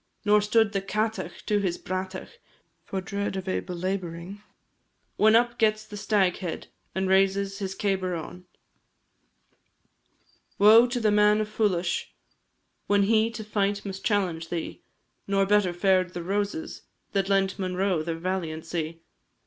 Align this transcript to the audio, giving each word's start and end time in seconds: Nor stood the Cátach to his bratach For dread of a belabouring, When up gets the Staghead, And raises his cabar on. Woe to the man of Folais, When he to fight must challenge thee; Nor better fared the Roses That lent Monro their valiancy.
Nor 0.25 0.41
stood 0.41 0.71
the 0.71 0.81
Cátach 0.81 1.45
to 1.45 1.59
his 1.59 1.77
bratach 1.77 2.39
For 2.83 3.01
dread 3.01 3.35
of 3.35 3.47
a 3.47 3.59
belabouring, 3.59 4.41
When 5.17 5.35
up 5.35 5.59
gets 5.59 5.85
the 5.85 5.95
Staghead, 5.95 6.65
And 6.95 7.07
raises 7.07 7.59
his 7.59 7.75
cabar 7.75 8.15
on. 8.15 8.45
Woe 10.57 10.87
to 10.87 10.99
the 10.99 11.11
man 11.11 11.39
of 11.39 11.55
Folais, 11.55 12.05
When 12.87 13.03
he 13.03 13.29
to 13.29 13.43
fight 13.43 13.85
must 13.85 14.03
challenge 14.03 14.49
thee; 14.49 14.81
Nor 15.27 15.45
better 15.45 15.71
fared 15.71 16.15
the 16.15 16.23
Roses 16.23 16.81
That 17.11 17.29
lent 17.29 17.59
Monro 17.59 18.01
their 18.01 18.15
valiancy. 18.17 19.03